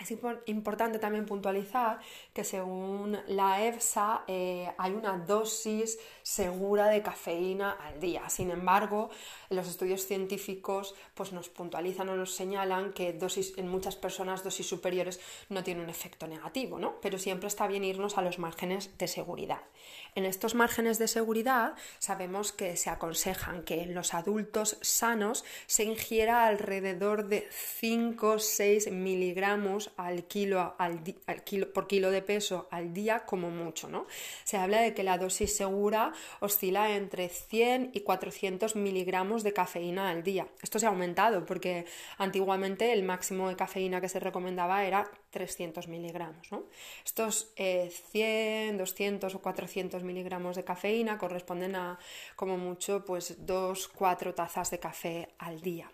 Es 0.00 0.10
importante 0.46 0.98
también 0.98 1.26
puntualizar 1.26 2.00
que 2.32 2.42
según 2.42 3.18
la 3.26 3.66
EFSA 3.66 4.24
eh, 4.26 4.72
hay 4.78 4.92
una 4.92 5.18
dosis 5.18 5.98
segura 6.22 6.88
de 6.88 7.02
cafeína 7.02 7.72
al 7.72 8.00
día. 8.00 8.28
Sin 8.30 8.50
embargo, 8.50 9.10
los 9.50 9.68
estudios 9.68 10.06
científicos 10.06 10.94
pues, 11.14 11.32
nos 11.32 11.50
puntualizan 11.50 12.08
o 12.08 12.16
nos 12.16 12.34
señalan 12.34 12.94
que 12.94 13.12
dosis, 13.12 13.58
en 13.58 13.68
muchas 13.68 13.94
personas 13.94 14.42
dosis 14.42 14.66
superiores 14.66 15.20
no 15.50 15.62
tiene 15.62 15.82
un 15.82 15.90
efecto 15.90 16.26
negativo, 16.26 16.78
¿no? 16.78 16.98
pero 17.02 17.18
siempre 17.18 17.48
está 17.48 17.66
bien 17.66 17.84
irnos 17.84 18.16
a 18.16 18.22
los 18.22 18.38
márgenes 18.38 18.96
de 18.96 19.06
seguridad. 19.06 19.60
En 20.14 20.24
estos 20.24 20.54
márgenes 20.54 20.98
de 20.98 21.08
seguridad 21.08 21.74
sabemos 21.98 22.52
que 22.52 22.76
se 22.76 22.90
aconsejan 22.90 23.62
que 23.62 23.82
en 23.82 23.94
los 23.94 24.14
adultos 24.14 24.78
sanos 24.80 25.44
se 25.66 25.84
ingiera 25.84 26.46
alrededor 26.46 27.28
de 27.28 27.48
5 27.50 28.30
o 28.30 28.38
6 28.38 28.90
miligramos 28.92 29.90
al 29.96 30.24
kilo, 30.24 30.74
al, 30.78 31.02
kilo, 31.44 31.72
por 31.72 31.86
kilo 31.86 32.10
de 32.10 32.22
peso 32.22 32.68
al 32.70 32.92
día 32.92 33.24
como 33.26 33.50
mucho. 33.50 33.88
¿no? 33.88 34.06
Se 34.44 34.56
habla 34.56 34.80
de 34.80 34.94
que 34.94 35.02
la 35.02 35.18
dosis 35.18 35.56
segura 35.56 36.12
oscila 36.40 36.96
entre 36.96 37.28
100 37.28 37.90
y 37.94 38.00
400 38.00 38.76
miligramos 38.76 39.42
de 39.42 39.52
cafeína 39.52 40.10
al 40.10 40.22
día. 40.22 40.48
Esto 40.62 40.78
se 40.78 40.86
ha 40.86 40.90
aumentado 40.90 41.46
porque 41.46 41.86
antiguamente 42.18 42.92
el 42.92 43.02
máximo 43.02 43.48
de 43.48 43.56
cafeína 43.56 44.00
que 44.00 44.08
se 44.08 44.20
recomendaba 44.20 44.84
era 44.84 45.10
300 45.30 45.88
miligramos. 45.88 46.50
¿no? 46.52 46.64
Estos 47.04 47.52
100, 47.54 47.94
eh, 48.16 48.74
200 48.76 49.34
o 49.34 49.40
400 49.40 50.02
miligramos 50.02 50.56
de 50.56 50.64
cafeína 50.64 51.18
corresponden 51.18 51.76
a 51.76 51.98
como 52.36 52.58
mucho 52.58 53.04
pues 53.04 53.38
2-4 53.46 54.34
tazas 54.34 54.70
de 54.70 54.78
café 54.78 55.28
al 55.38 55.60
día. 55.60 55.90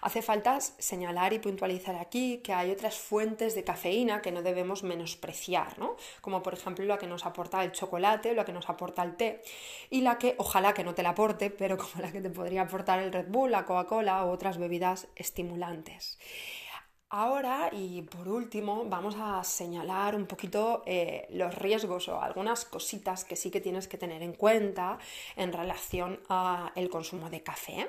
Hace 0.00 0.22
falta 0.22 0.60
señalar 0.60 1.32
y 1.32 1.40
puntualizar 1.40 1.96
aquí 1.96 2.38
que 2.38 2.52
hay 2.52 2.70
otras 2.70 2.96
fuentes 2.96 3.56
de 3.56 3.64
cafeína 3.64 4.22
que 4.22 4.30
no 4.30 4.42
debemos 4.42 4.84
menospreciar, 4.84 5.76
¿no? 5.78 5.96
como 6.20 6.40
por 6.40 6.54
ejemplo 6.54 6.84
la 6.84 6.98
que 6.98 7.08
nos 7.08 7.26
aporta 7.26 7.64
el 7.64 7.72
chocolate 7.72 8.34
la 8.34 8.44
que 8.44 8.52
nos 8.52 8.68
aporta 8.68 9.02
el 9.02 9.16
té 9.16 9.42
y 9.90 10.02
la 10.02 10.18
que 10.18 10.34
ojalá 10.38 10.72
que 10.72 10.84
no 10.84 10.94
te 10.94 11.02
la 11.02 11.10
aporte, 11.10 11.50
pero 11.50 11.76
como 11.76 12.02
la 12.02 12.12
que 12.12 12.20
te 12.20 12.30
podría 12.30 12.62
aportar 12.62 13.00
el 13.00 13.12
Red 13.12 13.28
Bull, 13.28 13.50
la 13.50 13.64
Coca-Cola 13.64 14.24
u 14.24 14.30
otras 14.30 14.58
bebidas 14.58 15.08
estimulantes. 15.16 16.18
Ahora 17.10 17.70
y 17.72 18.02
por 18.02 18.28
último 18.28 18.84
vamos 18.84 19.16
a 19.18 19.42
señalar 19.42 20.14
un 20.14 20.26
poquito 20.26 20.82
eh, 20.84 21.26
los 21.30 21.54
riesgos 21.54 22.06
o 22.08 22.20
algunas 22.20 22.66
cositas 22.66 23.24
que 23.24 23.34
sí 23.34 23.50
que 23.50 23.62
tienes 23.62 23.88
que 23.88 23.96
tener 23.96 24.22
en 24.22 24.34
cuenta 24.34 24.98
en 25.34 25.54
relación 25.54 26.20
al 26.28 26.90
consumo 26.90 27.30
de 27.30 27.42
café. 27.42 27.88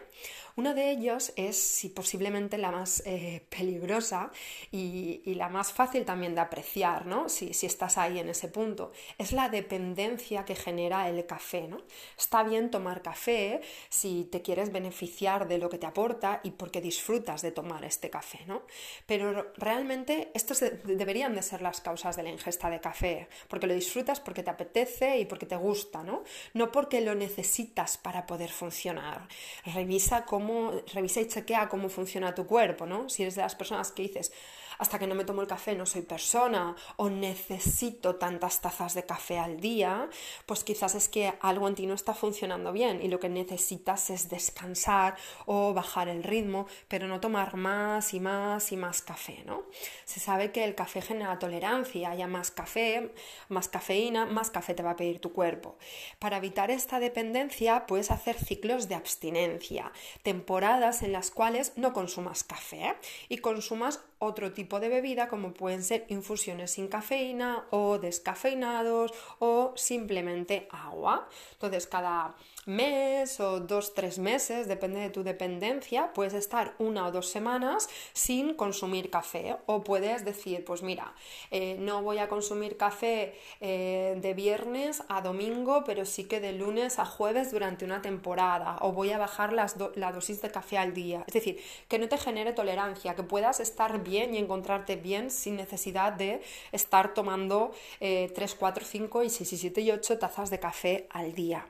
Uno 0.60 0.74
de 0.74 0.92
ellos 0.92 1.32
es, 1.38 1.56
si 1.56 1.88
posiblemente 1.88 2.58
la 2.58 2.70
más 2.70 3.02
eh, 3.06 3.46
peligrosa 3.50 4.30
y, 4.74 5.22
la 5.36 5.48
más 5.48 5.72
fácil 5.72 6.04
también 6.04 6.36
de 6.36 6.42
apreciar, 6.42 7.06
¿no? 7.06 7.30
Si, 7.30 7.52
estás 7.66 7.98
ahí 7.98 8.20
en 8.20 8.28
ese 8.28 8.50
punto, 8.50 8.92
es 9.18 9.32
la 9.32 9.48
dependencia 9.48 10.44
que 10.44 10.56
genera 10.56 11.08
el 11.08 11.26
café, 11.26 11.70
¿no? 11.70 11.78
Está 12.18 12.44
bien 12.44 12.72
tomar 12.72 13.02
café 13.02 13.62
si 13.88 14.26
te 14.26 14.42
quieres 14.42 14.74
beneficiar 14.74 15.48
de 15.48 15.60
lo 15.60 15.70
que 15.70 15.78
te 15.78 15.86
aporta 15.86 16.42
y 16.44 16.52
porque 16.52 16.82
disfrutas 16.82 17.42
de 17.42 17.52
tomar 17.52 17.86
este 17.86 18.10
café, 18.10 18.40
¿no? 18.46 18.64
Pero 19.06 19.54
realmente 19.56 20.30
estos 20.34 20.60
deberían 20.84 21.36
de 21.36 21.42
ser 21.42 21.62
las 21.62 21.80
causas 21.80 22.18
de 22.18 22.24
la 22.24 22.32
ingesta 22.32 22.70
de 22.70 22.82
café, 22.82 23.30
porque 23.48 23.68
lo 23.68 23.74
disfrutas 23.74 24.20
porque 24.20 24.44
te 24.44 24.50
apetece 24.50 25.20
y 25.20 25.26
porque 25.26 25.46
te 25.46 25.56
gusta, 25.56 26.04
¿no? 26.04 26.26
No 26.54 26.70
porque 26.70 27.00
lo 27.00 27.16
necesitas 27.16 27.98
para 27.98 28.26
poder 28.26 28.50
funcionar. 28.50 29.26
Revisa 29.64 30.26
cómo 30.26 30.49
revisa 30.94 31.22
y 31.22 31.28
chequea 31.28 31.70
cómo 31.70 31.90
funciona 31.90 32.34
tu 32.36 32.46
cuerpo, 32.46 32.86
¿no? 32.86 33.10
Si 33.10 33.24
eres 33.24 33.36
de 33.36 33.42
las 33.42 33.56
personas 33.56 33.92
que 33.92 34.04
dices, 34.04 34.32
hasta 34.80 34.98
que 34.98 35.08
no 35.08 35.14
me 35.14 35.26
tomo 35.26 35.42
el 35.42 35.48
café 35.48 35.76
no 35.76 35.86
soy 35.86 36.02
persona 36.02 36.76
o 36.96 37.10
necesito 37.10 38.16
tantas 38.16 38.62
tazas 38.62 38.96
de 38.96 39.04
café 39.04 39.38
al 39.38 39.60
día, 39.60 40.10
pues 40.46 40.64
quizás 40.64 40.96
es 40.96 41.10
que 41.10 41.34
algo 41.42 41.68
en 41.68 41.76
ti 41.76 41.86
no 41.86 41.94
está 41.94 42.14
funcionando 42.14 42.72
bien 42.72 43.02
y 43.02 43.10
lo 43.10 43.20
que 43.20 43.30
necesitas 43.30 44.10
es 44.10 44.30
descansar 44.30 45.16
o 45.46 45.74
bajar 45.74 46.08
el 46.08 46.24
ritmo, 46.24 46.66
pero 46.88 47.08
no 47.08 47.20
tomar 47.20 47.56
más 47.56 48.14
y 48.14 48.20
más 48.20 48.72
y 48.72 48.78
más 48.78 49.02
café, 49.02 49.44
¿no? 49.46 49.64
Se 50.06 50.20
sabe 50.20 50.52
que 50.52 50.64
el 50.64 50.76
café 50.76 51.02
genera 51.02 51.38
tolerancia, 51.40 52.10
haya 52.10 52.28
más 52.28 52.50
café, 52.50 53.14
más 53.50 53.68
cafeína, 53.68 54.26
más 54.26 54.50
café 54.50 54.74
te 54.74 54.84
va 54.84 54.92
a 54.92 54.96
pedir 54.96 55.20
tu 55.20 55.34
cuerpo. 55.34 55.78
Para 56.20 56.38
evitar 56.38 56.72
esta 56.72 57.00
dependencia 57.00 57.86
puedes 57.86 58.12
hacer 58.12 58.38
ciclos 58.38 58.88
de 58.88 58.96
abstinencia, 58.96 59.92
temporadas 60.24 61.04
en 61.04 61.12
las 61.12 61.32
cuales 61.32 61.74
no 61.76 61.92
consumas 61.92 62.44
café 62.44 62.96
y 63.28 63.40
consumas 63.40 64.00
otro 64.20 64.52
tipo 64.52 64.69
de 64.78 64.90
bebida 64.90 65.28
como 65.28 65.54
pueden 65.54 65.84
ser 65.84 66.06
infusiones 66.10 66.72
sin 66.72 66.88
cafeína 66.88 67.66
o 67.72 67.98
descafeinados 67.98 69.12
o 69.40 69.74
simplemente 69.76 70.68
agua. 70.70 71.28
Entonces 71.54 71.88
cada 71.88 72.36
mes 72.70 73.40
o 73.40 73.60
dos, 73.60 73.94
tres 73.94 74.20
meses, 74.20 74.68
depende 74.68 75.00
de 75.00 75.10
tu 75.10 75.24
dependencia, 75.24 76.14
puedes 76.14 76.34
estar 76.34 76.76
una 76.78 77.08
o 77.08 77.12
dos 77.12 77.28
semanas 77.28 77.90
sin 78.14 78.54
consumir 78.54 79.10
café 79.10 79.58
o 79.66 79.84
puedes 79.84 80.24
decir, 80.24 80.64
pues 80.64 80.84
mira, 80.84 81.14
eh, 81.52 81.76
no 81.80 82.02
voy 82.02 82.20
a 82.20 82.30
consumir 82.30 82.78
café 82.78 83.34
eh, 83.60 84.16
de 84.22 84.34
viernes 84.34 85.04
a 85.10 85.22
domingo, 85.22 85.84
pero 85.84 86.06
sí 86.06 86.26
que 86.26 86.40
de 86.40 86.54
lunes 86.54 87.00
a 87.00 87.06
jueves 87.06 87.52
durante 87.52 87.86
una 87.86 88.02
temporada 88.02 88.78
o 88.82 88.92
voy 88.92 89.12
a 89.12 89.18
bajar 89.18 89.52
la 89.52 90.12
dosis 90.12 90.42
de 90.42 90.52
café 90.52 90.78
al 90.78 90.94
día. 90.94 91.24
Es 91.28 91.34
decir, 91.34 91.60
que 91.88 92.00
no 92.00 92.08
te 92.08 92.18
genere 92.18 92.54
tolerancia, 92.54 93.16
que 93.16 93.24
puedas 93.24 93.60
estar 93.60 94.04
bien 94.04 94.36
y 94.36 94.38
encontrarte 94.38 94.96
bien 94.96 95.32
sin 95.32 95.56
necesidad 95.56 96.14
de 96.14 96.42
estar 96.72 97.14
tomando 97.14 97.72
eh, 98.00 98.32
3, 98.36 98.56
4, 98.56 98.86
5 98.86 99.24
y 99.24 99.30
6 99.30 99.54
y 99.54 99.58
7 99.58 99.82
y 99.82 99.92
8 99.92 100.20
tazas 100.20 100.50
de 100.50 100.60
café 100.60 101.08
al 101.10 101.34
día. 101.34 101.68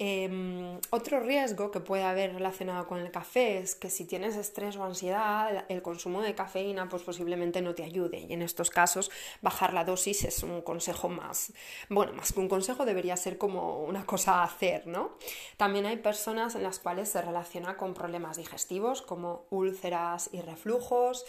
Em, 0.00 0.78
otro 0.90 1.18
riesgo 1.18 1.72
que 1.72 1.80
puede 1.80 2.04
haber 2.04 2.32
relacionado 2.32 2.86
con 2.86 3.00
el 3.00 3.10
café 3.10 3.58
es 3.58 3.74
que 3.74 3.90
si 3.90 4.04
tienes 4.04 4.36
estrés 4.36 4.76
o 4.76 4.84
ansiedad, 4.84 5.64
el 5.68 5.82
consumo 5.82 6.22
de 6.22 6.36
cafeína 6.36 6.88
pues 6.88 7.02
posiblemente 7.02 7.62
no 7.62 7.74
te 7.74 7.82
ayude 7.82 8.20
y 8.20 8.32
en 8.32 8.42
estos 8.42 8.70
casos 8.70 9.10
bajar 9.42 9.74
la 9.74 9.84
dosis 9.84 10.24
es 10.24 10.44
un 10.44 10.62
consejo 10.62 11.08
más, 11.08 11.52
bueno, 11.88 12.12
más 12.12 12.32
que 12.32 12.38
un 12.38 12.48
consejo 12.48 12.84
debería 12.84 13.16
ser 13.16 13.38
como 13.38 13.82
una 13.82 14.06
cosa 14.06 14.36
a 14.36 14.44
hacer, 14.44 14.86
¿no? 14.86 15.16
También 15.56 15.84
hay 15.84 15.96
personas 15.96 16.54
en 16.54 16.62
las 16.62 16.78
cuales 16.78 17.08
se 17.08 17.20
relaciona 17.20 17.76
con 17.76 17.92
problemas 17.92 18.36
digestivos 18.36 19.02
como 19.02 19.46
úlceras 19.50 20.30
y 20.32 20.40
reflujos. 20.42 21.24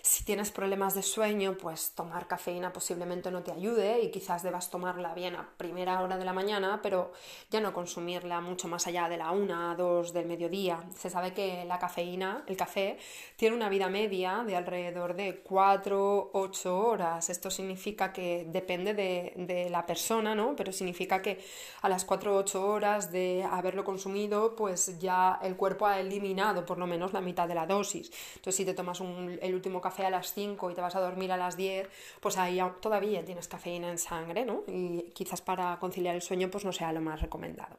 Si 0.00 0.24
tienes 0.24 0.50
problemas 0.50 0.94
de 0.94 1.02
sueño, 1.02 1.58
pues 1.58 1.90
tomar 1.90 2.26
cafeína 2.26 2.72
posiblemente 2.72 3.30
no 3.30 3.42
te 3.42 3.52
ayude 3.52 4.00
y 4.00 4.10
quizás 4.10 4.42
debas 4.42 4.70
tomarla 4.70 5.12
bien 5.12 5.36
a 5.36 5.50
primera 5.58 6.00
hora 6.00 6.16
de 6.16 6.24
la 6.24 6.32
mañana, 6.32 6.80
pero 6.82 7.12
ya 7.50 7.60
no 7.60 7.74
consumir 7.74 8.13
mucho 8.40 8.68
más 8.68 8.86
allá 8.86 9.08
de 9.08 9.16
la 9.16 9.30
1 9.30 9.76
2 9.76 10.12
del 10.12 10.26
mediodía. 10.26 10.82
Se 10.96 11.10
sabe 11.10 11.32
que 11.32 11.64
la 11.64 11.78
cafeína, 11.78 12.44
el 12.46 12.56
café, 12.56 12.98
tiene 13.36 13.56
una 13.56 13.68
vida 13.68 13.88
media 13.88 14.44
de 14.46 14.56
alrededor 14.56 15.14
de 15.14 15.40
4, 15.40 16.30
8 16.32 16.78
horas. 16.78 17.30
Esto 17.30 17.50
significa 17.50 18.12
que 18.12 18.46
depende 18.48 18.94
de, 18.94 19.68
la 19.70 19.86
persona, 19.86 20.34
¿no? 20.34 20.54
Pero 20.56 20.72
significa 20.72 21.22
que 21.22 21.44
a 21.82 21.88
las 21.88 22.04
4 22.04 22.34
o 22.34 22.38
8 22.38 22.66
horas 22.66 23.10
de 23.10 23.44
haberlo 23.50 23.84
consumido, 23.84 24.54
pues 24.56 24.98
ya 24.98 25.38
el 25.42 25.56
cuerpo 25.56 25.86
ha 25.86 26.00
eliminado 26.00 26.64
por 26.64 26.78
lo 26.78 26.86
menos 26.86 27.12
la 27.12 27.20
mitad 27.20 27.48
de 27.48 27.54
la 27.54 27.66
dosis. 27.66 28.10
Entonces, 28.36 28.56
si 28.56 28.64
te 28.64 28.74
tomas 28.74 29.00
el 29.00 29.54
último 29.54 29.80
café 29.80 30.06
a 30.06 30.10
las 30.10 30.32
5 30.32 30.70
y 30.70 30.74
te 30.74 30.80
vas 30.80 30.94
a 30.96 31.00
dormir 31.00 31.32
a 31.32 31.36
las 31.36 31.56
10, 31.56 31.88
pues 32.20 32.36
ahí 32.38 32.60
todavía 32.80 33.24
tienes 33.24 33.48
cafeína 33.48 33.90
en 33.90 33.98
sangre, 33.98 34.44
¿no? 34.44 34.62
Y 34.68 35.10
quizás 35.14 35.40
para 35.40 35.78
conciliar 35.78 36.14
el 36.14 36.22
sueño, 36.22 36.50
pues 36.50 36.64
no 36.64 36.72
sea 36.72 36.92
lo 36.92 37.00
más 37.00 37.20
recomendado. 37.20 37.76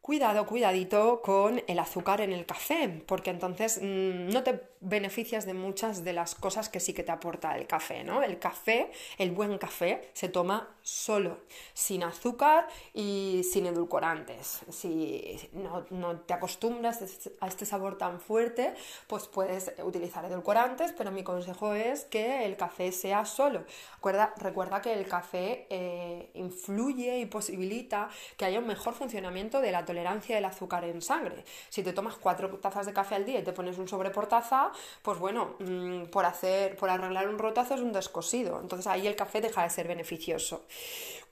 Cuidado, 0.00 0.46
cuidadito 0.46 1.22
con 1.22 1.62
el 1.68 1.78
azúcar 1.78 2.20
en 2.20 2.32
el 2.32 2.44
café, 2.44 2.88
porque 3.06 3.30
entonces 3.30 3.78
mm, 3.80 4.30
no 4.30 4.42
te 4.42 4.71
beneficias 4.82 5.46
de 5.46 5.54
muchas 5.54 6.04
de 6.04 6.12
las 6.12 6.34
cosas 6.34 6.68
que 6.68 6.80
sí 6.80 6.92
que 6.92 7.04
te 7.04 7.12
aporta 7.12 7.56
el 7.56 7.66
café, 7.66 8.02
¿no? 8.02 8.22
El 8.22 8.38
café, 8.38 8.90
el 9.16 9.30
buen 9.30 9.56
café, 9.58 10.10
se 10.12 10.28
toma 10.28 10.68
solo, 10.82 11.38
sin 11.72 12.02
azúcar 12.02 12.66
y 12.92 13.42
sin 13.50 13.66
edulcorantes. 13.66 14.60
Si 14.70 15.38
no, 15.52 16.20
te 16.20 16.34
acostumbras 16.34 17.00
a 17.40 17.46
este 17.46 17.64
sabor 17.64 17.96
tan 17.96 18.20
fuerte, 18.20 18.74
pues 19.06 19.28
puedes 19.28 19.72
utilizar 19.84 20.24
edulcorantes, 20.24 20.92
pero 20.92 21.12
mi 21.12 21.22
consejo 21.22 21.74
es 21.74 22.04
que 22.04 22.44
el 22.44 22.56
café 22.56 22.90
sea 22.90 23.24
solo. 23.24 23.64
Recuerda, 23.94 24.34
recuerda 24.36 24.82
que 24.82 24.92
el 24.92 25.06
café 25.06 25.66
eh, 25.70 26.30
influye 26.34 27.18
y 27.18 27.26
posibilita 27.26 28.08
que 28.36 28.44
haya 28.44 28.58
un 28.58 28.66
mejor 28.66 28.94
funcionamiento 28.94 29.60
de 29.60 29.70
la 29.70 29.84
tolerancia 29.84 30.34
del 30.34 30.44
azúcar 30.44 30.84
en 30.84 31.00
sangre. 31.02 31.44
Si 31.68 31.84
te 31.84 31.92
tomas 31.92 32.16
cuatro 32.16 32.50
tazas 32.58 32.86
de 32.86 32.92
café 32.92 33.14
al 33.14 33.24
día 33.24 33.38
y 33.38 33.44
te 33.44 33.52
pones 33.52 33.78
un 33.78 33.86
sobre 33.86 34.10
por 34.10 34.26
taza, 34.26 34.71
pues 35.02 35.18
bueno, 35.18 35.54
mm, 35.58 36.04
por 36.06 36.24
hacer, 36.24 36.76
por 36.76 36.90
arreglar 36.90 37.28
un 37.28 37.38
rotazo 37.38 37.74
es 37.74 37.80
un 37.80 37.92
descosido. 37.92 38.60
Entonces 38.60 38.86
ahí 38.86 39.06
el 39.06 39.16
café 39.16 39.40
deja 39.40 39.62
de 39.62 39.70
ser 39.70 39.88
beneficioso. 39.88 40.62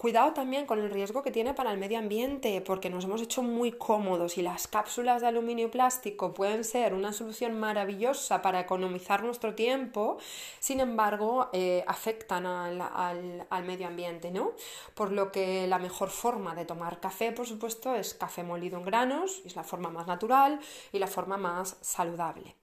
Cuidado 0.01 0.33
también 0.33 0.65
con 0.65 0.79
el 0.79 0.91
riesgo 0.91 1.23
que 1.23 1.31
tiene 1.31 1.53
para 1.53 1.71
el 1.71 1.77
medio 1.77 1.99
ambiente, 1.99 2.63
porque 2.63 2.89
nos 2.89 3.05
hemos 3.05 3.21
hecho 3.21 3.43
muy 3.43 3.71
cómodos 3.71 4.39
y 4.39 4.43
las 4.43 4.67
cápsulas 4.67 5.21
de 5.21 5.29
aluminio 5.29 5.67
y 5.67 5.69
plástico 5.69 6.33
pueden 6.33 6.65
ser 6.65 6.95
una 6.95 7.13
solución 7.13 7.61
maravillosa 7.61 8.41
para 8.41 8.61
economizar 8.61 9.23
nuestro 9.23 9.55
tiempo, 9.55 10.17
sin 10.59 10.81
embargo, 10.81 11.51
eh, 11.53 11.85
afectan 11.87 12.47
al, 12.47 12.81
al 12.81 13.65
medio 13.65 13.89
ambiente, 13.89 14.31
¿no? 14.31 14.53
Por 14.95 15.13
lo 15.13 15.31
que 15.31 15.67
la 15.67 15.79
mejor 15.79 16.09
forma 16.09 16.55
de 16.55 16.65
tomar 16.65 16.99
café, 16.99 17.33
por 17.33 17.47
supuesto, 17.47 17.95
es 17.95 18.15
café 18.15 18.43
molido 18.43 18.79
en 18.79 18.87
granos, 18.87 19.43
es 19.45 19.55
la 19.55 19.65
forma 19.65 19.91
más 19.91 20.07
natural 20.07 20.61
y 20.93 20.99
la 20.99 21.09
forma 21.09 21.37
más 21.37 21.77
saludable. 21.83 22.57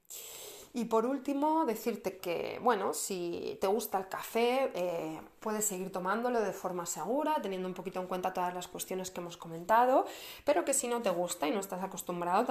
Y 0.78 0.84
por 0.84 1.06
último, 1.06 1.64
decirte 1.64 2.18
que, 2.18 2.60
bueno, 2.62 2.94
si 2.94 3.58
te 3.60 3.66
gusta 3.66 3.98
el 3.98 4.06
café, 4.06 4.70
eh, 4.74 5.20
puedes 5.40 5.64
seguir 5.64 5.90
tomándolo 5.90 6.40
de 6.40 6.52
forma 6.52 6.86
segura, 6.86 7.34
teniendo 7.42 7.66
un 7.66 7.74
poquito 7.74 7.98
en 7.98 8.06
cuenta 8.06 8.32
todas 8.32 8.54
las 8.54 8.68
cuestiones 8.68 9.10
que 9.10 9.20
hemos 9.20 9.36
comentado, 9.36 10.06
pero 10.44 10.64
que 10.64 10.72
si 10.72 10.86
no 10.86 11.02
te 11.02 11.10
gusta 11.10 11.48
y 11.48 11.50
no 11.50 11.58
estás 11.58 11.82
acostumbrado, 11.82 12.46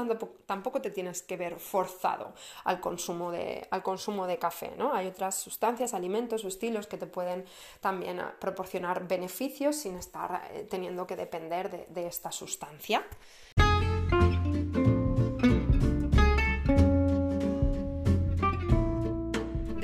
tampoco 0.45 0.81
te 0.81 0.91
tienes 0.91 1.21
que 1.21 1.37
ver 1.37 1.57
forzado 1.57 2.33
al 2.65 2.81
consumo 2.81 3.31
de, 3.31 3.65
al 3.71 3.81
consumo 3.81 4.27
de 4.27 4.37
café, 4.37 4.73
¿no? 4.77 4.93
Hay 4.93 5.07
otras 5.07 5.35
sustancias, 5.35 5.93
alimentos 5.93 6.43
o 6.43 6.49
estilos 6.49 6.85
que 6.85 6.97
te 6.97 7.07
pueden 7.07 7.45
también 7.79 8.19
ah, 8.19 8.35
proporcionar 8.37 9.07
beneficios 9.07 9.77
sin 9.77 9.95
estar 9.95 10.49
eh, 10.51 10.67
teniendo 10.69 11.07
que 11.07 11.15
depender 11.15 11.87
de 11.87 12.07
esta 12.07 12.33
sustancia. 12.33 13.05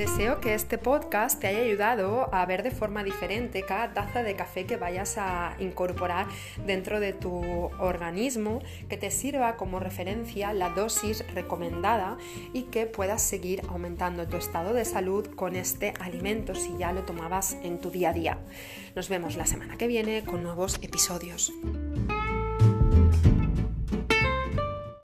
Deseo 0.03 0.41
que 0.41 0.53
este 0.53 0.77
podcast 0.77 1.39
te 1.39 1.47
haya 1.47 1.59
ayudado 1.59 2.27
a 2.35 2.45
ver 2.45 2.61
de 2.61 2.71
forma 2.71 3.05
diferente 3.05 3.63
cada 3.63 3.93
taza 3.93 4.21
de 4.21 4.35
café 4.35 4.65
que 4.65 4.75
vayas 4.75 5.17
a 5.17 5.55
incorporar 5.59 6.27
dentro 6.65 6.99
de 6.99 7.13
tu 7.13 7.41
organismo, 7.79 8.61
que 8.89 8.97
te 8.97 9.11
sirva 9.11 9.55
como 9.55 9.79
referencia 9.79 10.51
la 10.51 10.71
dosis 10.71 11.25
recomendada 11.33 12.17
y 12.51 12.63
que 12.63 12.85
puedas 12.85 13.21
seguir 13.21 13.61
aumentando 13.69 14.27
tu 14.27 14.35
estado 14.35 14.73
de 14.73 14.83
salud 14.83 15.25
con 15.35 15.55
este 15.55 15.93
alimento 16.01 16.53
si 16.53 16.75
ya 16.77 16.91
lo 16.91 17.03
tomabas 17.03 17.55
en 17.63 17.79
tu 17.79 17.89
día 17.89 18.09
a 18.09 18.13
día. 18.13 18.37
Nos 18.97 19.07
vemos 19.07 19.37
la 19.37 19.45
semana 19.45 19.77
que 19.77 19.87
viene 19.87 20.25
con 20.25 20.43
nuevos 20.43 20.79
episodios. 20.81 21.53